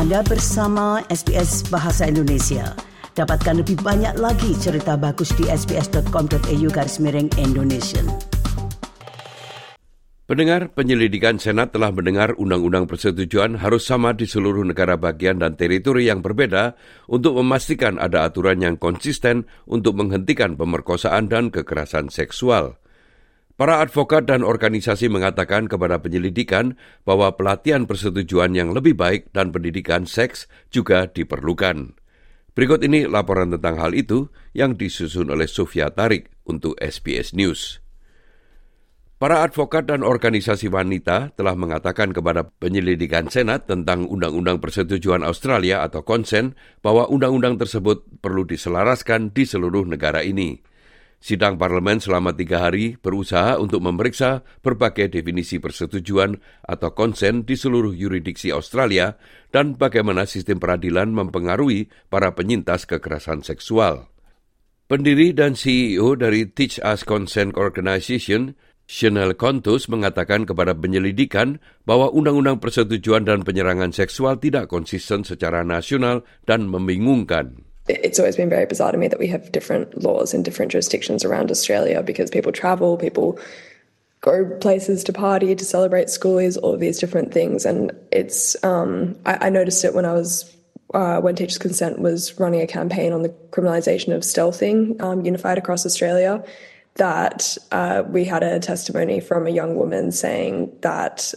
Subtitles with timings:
[0.00, 2.72] Anda bersama SBS Bahasa Indonesia.
[3.20, 8.00] Dapatkan lebih banyak lagi cerita bagus di sbs.com.au garis miring Indonesia.
[10.24, 16.08] Pendengar penyelidikan Senat telah mendengar undang-undang persetujuan harus sama di seluruh negara bagian dan teritori
[16.08, 22.80] yang berbeda untuk memastikan ada aturan yang konsisten untuk menghentikan pemerkosaan dan kekerasan seksual.
[23.60, 30.08] Para advokat dan organisasi mengatakan kepada penyelidikan bahwa pelatihan persetujuan yang lebih baik dan pendidikan
[30.08, 31.92] seks juga diperlukan.
[32.56, 37.84] Berikut ini laporan tentang hal itu yang disusun oleh Sofia Tarik untuk SBS News.
[39.20, 46.00] Para advokat dan organisasi wanita telah mengatakan kepada penyelidikan Senat tentang Undang-Undang Persetujuan Australia atau
[46.00, 50.69] konsen bahwa undang-undang tersebut perlu diselaraskan di seluruh negara ini.
[51.20, 57.92] Sidang parlemen selama tiga hari berusaha untuk memeriksa berbagai definisi persetujuan atau konsen di seluruh
[57.92, 59.20] yuridiksi Australia
[59.52, 64.08] dan bagaimana sistem peradilan mempengaruhi para penyintas kekerasan seksual.
[64.88, 68.56] Pendiri dan CEO dari Teach Us Consent Organization,
[68.88, 76.26] Chanel Contus mengatakan kepada penyelidikan bahwa undang-undang persetujuan dan penyerangan seksual tidak konsisten secara nasional
[76.48, 77.69] dan membingungkan.
[77.90, 81.24] It's always been very bizarre to me that we have different laws in different jurisdictions
[81.24, 83.38] around Australia because people travel, people
[84.20, 87.64] go places to party, to celebrate schoolies, all of these different things.
[87.64, 90.54] And it's, um, I, I noticed it when I was
[90.92, 95.56] uh, when Teachers Consent was running a campaign on the criminalisation of stealthing um, unified
[95.56, 96.44] across Australia
[96.96, 101.32] that uh, we had a testimony from a young woman saying that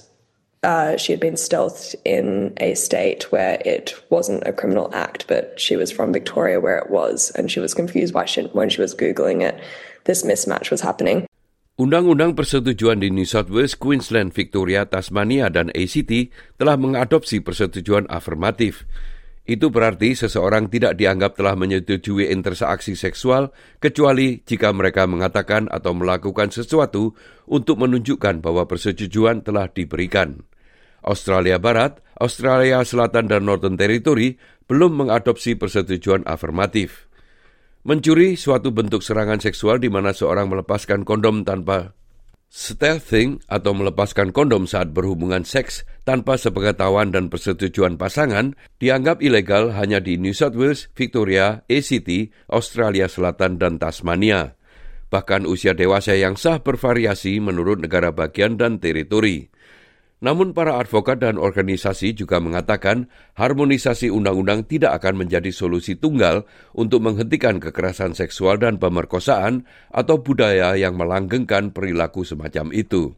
[0.64, 5.60] uh, she had been stealthed in a state where it wasn't a criminal act, but
[5.60, 8.82] she was from Victoria where it was, and she was confused why she, when she
[8.82, 9.60] was Googling it,
[10.06, 11.28] this mismatch was happening.
[11.74, 16.30] Undang-undang persetujuan di New South Wales, Queensland, Victoria, Tasmania, dan ACT
[16.62, 18.86] telah mengadopsi persetujuan afirmatif.
[19.44, 26.48] Itu berarti seseorang tidak dianggap telah menyetujui interaksi seksual kecuali jika mereka mengatakan atau melakukan
[26.54, 27.12] sesuatu
[27.50, 30.46] untuk menunjukkan bahwa persetujuan telah diberikan.
[31.04, 37.12] Australia Barat, Australia Selatan dan Northern Territory belum mengadopsi persetujuan afirmatif.
[37.84, 41.92] Mencuri suatu bentuk serangan seksual di mana seorang melepaskan kondom tanpa
[42.54, 49.98] Stealthing atau melepaskan kondom saat berhubungan seks tanpa sepengetahuan dan persetujuan pasangan dianggap ilegal hanya
[49.98, 54.54] di New South Wales, Victoria, ACT, Australia Selatan, dan Tasmania.
[55.10, 59.50] Bahkan usia dewasa yang sah bervariasi menurut negara bagian dan teritori.
[60.24, 67.04] Namun para advokat dan organisasi juga mengatakan harmonisasi undang-undang tidak akan menjadi solusi tunggal untuk
[67.04, 73.12] menghentikan kekerasan seksual dan pemerkosaan atau budaya yang melanggengkan perilaku semacam itu.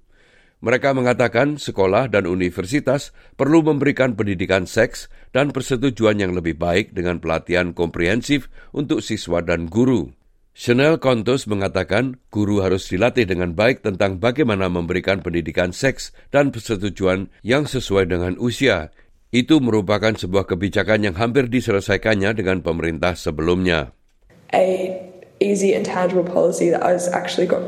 [0.65, 7.21] Mereka mengatakan sekolah dan universitas perlu memberikan pendidikan seks dan persetujuan yang lebih baik dengan
[7.21, 10.09] pelatihan komprehensif untuk siswa dan guru.
[10.55, 17.27] Chanel Contos mengatakan guru harus dilatih dengan baik tentang bagaimana memberikan pendidikan seks dan persetujuan
[17.43, 18.95] yang sesuai dengan usia.
[19.35, 23.91] Itu merupakan sebuah kebijakan yang hampir diselesaikannya dengan pemerintah sebelumnya.
[24.55, 24.95] A
[25.43, 27.59] easy and tangible policy that was actually got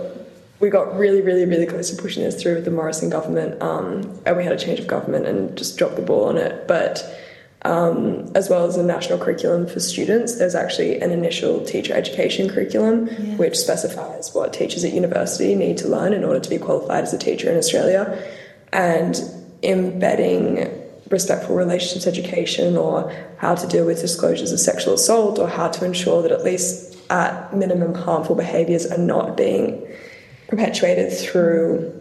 [0.63, 4.15] we got really, really, really close to pushing this through with the Morrison government, um,
[4.23, 6.71] and we had a change of government and just dropped the ball on it.
[6.71, 7.03] But
[7.67, 10.37] um, as well as a national curriculum for students.
[10.37, 13.35] There's actually an initial teacher education curriculum yeah.
[13.35, 17.13] which specifies what teachers at university need to learn in order to be qualified as
[17.13, 18.17] a teacher in Australia.
[18.71, 19.19] And
[19.63, 20.71] embedding
[21.09, 25.83] respectful relationships education or how to deal with disclosures of sexual assault or how to
[25.83, 29.85] ensure that at least at minimum harmful behaviours are not being
[30.47, 31.93] perpetuated through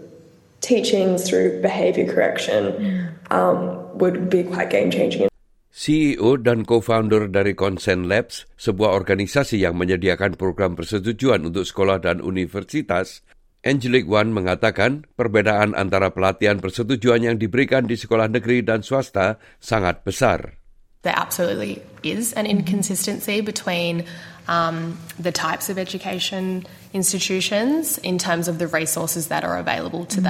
[0.60, 5.28] teachings, through behaviour correction, um, would be quite game changing.
[5.72, 12.24] CEO dan co-founder dari Consent Labs, sebuah organisasi yang menyediakan program persetujuan untuk sekolah dan
[12.24, 13.26] universitas,
[13.66, 20.06] Angelic One mengatakan perbedaan antara pelatihan persetujuan yang diberikan di sekolah negeri dan swasta sangat
[20.06, 20.54] besar.
[21.02, 24.06] There absolutely is an inconsistency between
[24.50, 30.22] um, the types of education institutions in terms of the resources that are available to
[30.22, 30.26] mm.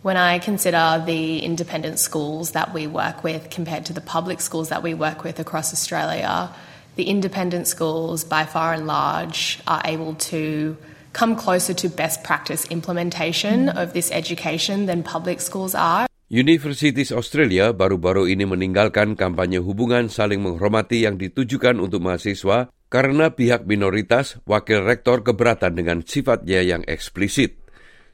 [0.00, 4.72] When I consider the independent schools that we work with compared to the public schools
[4.72, 6.48] that we work with across Australia,
[6.96, 10.80] the independent schools, by far and large, are able to
[11.12, 16.08] come closer to best practice implementation of this education than public schools are.
[16.32, 23.68] Universities Australia baru-baru ini meninggalkan kampanye hubungan saling menghormati yang ditujukan untuk mahasiswa karena pihak
[23.68, 27.59] minoritas wakil rektor keberatan dengan sifatnya yang eksplisit.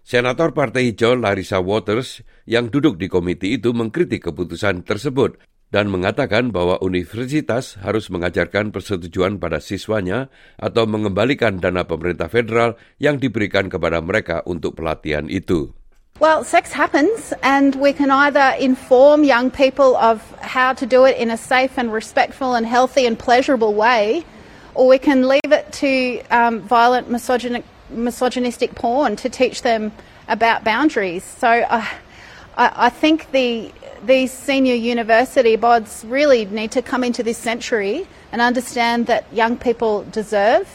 [0.06, 5.43] Senator Partai Hijau Larissa Waters yang duduk di komite itu mengkritik keputusan tersebut.
[5.75, 10.31] dan mengatakan bahwa universitas harus mengajarkan persetujuan pada siswanya
[10.62, 15.75] atau mengembalikan dana pemerintah federal yang diberikan kepada mereka untuk pelatihan itu.
[16.23, 21.19] Well, sex happens, and we can either inform young people of how to do it
[21.19, 24.25] in a safe and respectful and healthy and pleasurable way,
[24.73, 29.93] or we can leave it to um, violent misogynic, misogynistic porn to teach them
[30.29, 31.25] about boundaries.
[31.25, 31.87] So uh,
[32.56, 33.73] I, I think the
[34.05, 39.56] these senior university bods really need to come into this century and understand that young
[39.56, 40.69] people deserve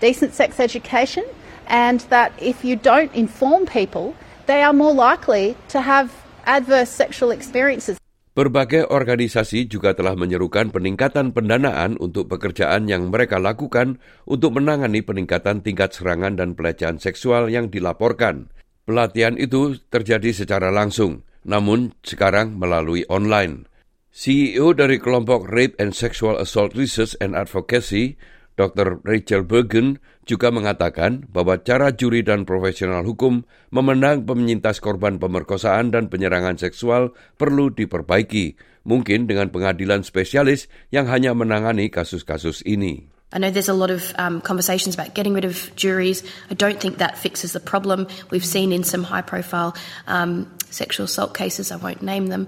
[0.00, 1.24] decent sex education
[1.66, 4.14] and that if you don't inform people,
[4.46, 6.12] they are more likely to have
[6.46, 7.98] adverse sexual experiences.
[8.34, 15.62] Berbagai organisasi juga telah menyerukan peningkatan pendanaan untuk pekerjaan yang mereka lakukan untuk menangani peningkatan
[15.62, 18.50] tingkat serangan dan pelecehan seksual yang dilaporkan.
[18.84, 23.68] Pelatihan itu terjadi secara langsung namun sekarang melalui online.
[24.10, 28.16] CEO dari kelompok Rape and Sexual Assault Research and Advocacy,
[28.56, 29.02] Dr.
[29.04, 36.08] Rachel Bergen, juga mengatakan bahwa cara juri dan profesional hukum memenang penyintas korban pemerkosaan dan
[36.08, 38.56] penyerangan seksual perlu diperbaiki,
[38.88, 43.08] mungkin dengan pengadilan spesialis yang hanya menangani kasus-kasus ini.
[43.34, 46.22] I know there's a lot of um, conversations about getting rid of juries.
[46.50, 48.06] I don't think that fixes the problem.
[48.30, 49.74] We've seen in some high profile
[50.06, 52.46] um, sexual assault cases, I won't name them,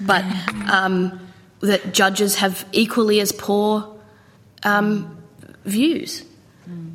[0.00, 0.24] but
[0.68, 1.18] um,
[1.60, 3.96] that judges have equally as poor
[4.62, 5.16] um,
[5.64, 6.24] views.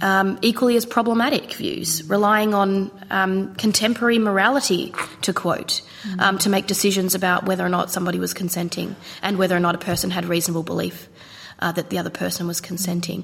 [0.01, 4.91] Um, equally as problematic views, relying on um, contemporary morality,
[5.23, 5.81] to quote,
[6.19, 9.79] to make decisions about whether or not somebody was consenting and whether or not a
[9.79, 11.07] person had reasonable belief
[11.59, 13.23] uh, that the other person was consenting.